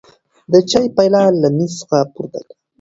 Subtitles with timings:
[0.51, 2.55] د چای پیاله له مېز څخه پورته کړه.